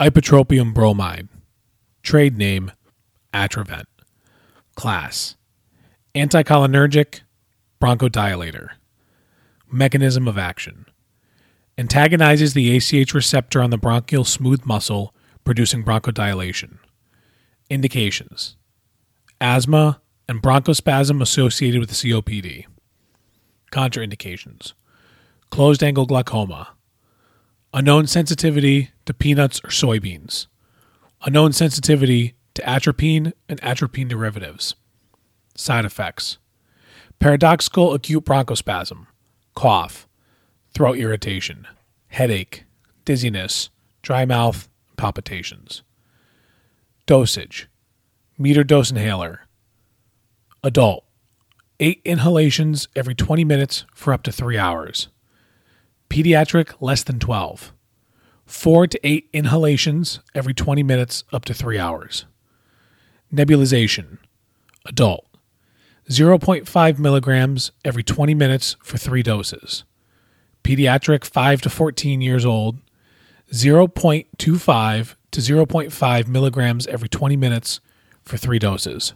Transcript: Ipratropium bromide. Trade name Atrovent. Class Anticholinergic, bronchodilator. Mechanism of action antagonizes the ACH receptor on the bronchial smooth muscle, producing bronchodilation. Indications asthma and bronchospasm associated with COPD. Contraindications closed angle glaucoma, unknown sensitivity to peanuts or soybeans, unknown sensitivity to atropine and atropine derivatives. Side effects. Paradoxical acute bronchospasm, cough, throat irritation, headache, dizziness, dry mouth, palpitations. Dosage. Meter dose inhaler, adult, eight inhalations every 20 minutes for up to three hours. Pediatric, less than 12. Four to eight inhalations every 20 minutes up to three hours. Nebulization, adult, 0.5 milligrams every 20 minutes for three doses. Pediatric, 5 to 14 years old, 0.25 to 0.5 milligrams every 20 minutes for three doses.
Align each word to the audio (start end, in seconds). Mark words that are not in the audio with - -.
Ipratropium 0.00 0.72
bromide. 0.72 1.28
Trade 2.04 2.38
name 2.38 2.70
Atrovent. 3.34 3.86
Class 4.76 5.34
Anticholinergic, 6.14 7.22
bronchodilator. 7.82 8.68
Mechanism 9.72 10.28
of 10.28 10.38
action 10.38 10.86
antagonizes 11.76 12.54
the 12.54 12.76
ACH 12.76 13.12
receptor 13.12 13.60
on 13.60 13.70
the 13.70 13.76
bronchial 13.76 14.24
smooth 14.24 14.64
muscle, 14.64 15.12
producing 15.42 15.82
bronchodilation. 15.82 16.78
Indications 17.68 18.56
asthma 19.40 20.00
and 20.28 20.40
bronchospasm 20.40 21.20
associated 21.20 21.80
with 21.80 21.90
COPD. 21.90 22.66
Contraindications 23.72 24.74
closed 25.50 25.82
angle 25.82 26.06
glaucoma, 26.06 26.68
unknown 27.78 28.08
sensitivity 28.08 28.90
to 29.06 29.14
peanuts 29.14 29.60
or 29.60 29.68
soybeans, 29.68 30.48
unknown 31.22 31.52
sensitivity 31.52 32.34
to 32.52 32.68
atropine 32.68 33.32
and 33.48 33.62
atropine 33.62 34.08
derivatives. 34.08 34.74
Side 35.54 35.84
effects. 35.84 36.38
Paradoxical 37.20 37.94
acute 37.94 38.24
bronchospasm, 38.24 39.06
cough, 39.54 40.08
throat 40.74 40.98
irritation, 40.98 41.68
headache, 42.08 42.64
dizziness, 43.04 43.70
dry 44.02 44.24
mouth, 44.24 44.68
palpitations. 44.96 45.84
Dosage. 47.06 47.68
Meter 48.36 48.64
dose 48.64 48.90
inhaler, 48.90 49.42
adult, 50.64 51.04
eight 51.78 52.02
inhalations 52.04 52.88
every 52.96 53.14
20 53.14 53.44
minutes 53.44 53.84
for 53.94 54.12
up 54.12 54.24
to 54.24 54.32
three 54.32 54.58
hours. 54.58 55.06
Pediatric, 56.18 56.74
less 56.80 57.04
than 57.04 57.20
12. 57.20 57.72
Four 58.44 58.88
to 58.88 58.98
eight 59.06 59.28
inhalations 59.32 60.18
every 60.34 60.52
20 60.52 60.82
minutes 60.82 61.22
up 61.32 61.44
to 61.44 61.54
three 61.54 61.78
hours. 61.78 62.24
Nebulization, 63.32 64.18
adult, 64.84 65.28
0.5 66.10 66.98
milligrams 66.98 67.70
every 67.84 68.02
20 68.02 68.34
minutes 68.34 68.74
for 68.82 68.98
three 68.98 69.22
doses. 69.22 69.84
Pediatric, 70.64 71.24
5 71.24 71.60
to 71.62 71.70
14 71.70 72.20
years 72.20 72.44
old, 72.44 72.78
0.25 73.52 75.14
to 75.30 75.40
0.5 75.40 76.26
milligrams 76.26 76.86
every 76.88 77.08
20 77.08 77.36
minutes 77.36 77.78
for 78.24 78.36
three 78.36 78.58
doses. 78.58 79.14